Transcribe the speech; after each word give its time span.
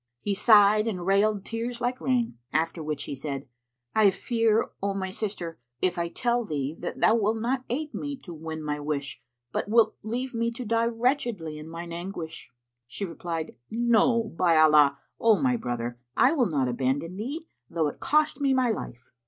He 0.19 0.33
sighed 0.33 0.87
and 0.87 1.05
railed 1.05 1.45
tears 1.45 1.79
like 1.79 2.01
rain, 2.01 2.39
after 2.51 2.81
which 2.81 3.03
he 3.03 3.13
said, 3.13 3.47
"I 3.93 4.09
fear, 4.09 4.71
O 4.81 4.95
my 4.95 5.11
sister, 5.11 5.59
if 5.79 5.99
I 5.99 6.07
tell 6.07 6.43
thee, 6.43 6.75
that 6.79 7.01
thou 7.01 7.13
wilt 7.13 7.37
not 7.37 7.65
aid 7.69 7.93
me 7.93 8.15
to 8.23 8.33
win 8.33 8.63
my 8.63 8.79
wish 8.79 9.21
but 9.51 9.69
wilt 9.69 9.95
leave 10.01 10.33
me 10.33 10.49
to 10.53 10.65
die 10.65 10.87
wretchedly 10.87 11.59
in 11.59 11.69
mine 11.69 11.93
anguish." 11.93 12.51
She 12.87 13.05
replied, 13.05 13.55
"No, 13.69 14.23
by 14.35 14.57
Allah, 14.57 14.97
O 15.19 15.39
my 15.39 15.55
brother, 15.55 15.99
I 16.17 16.31
will 16.31 16.49
not 16.49 16.67
abandon 16.67 17.17
thee, 17.17 17.45
though 17.69 17.87
it 17.87 17.99
cost 17.99 18.41
me 18.41 18.55
my 18.55 18.71
life!" 18.71 19.11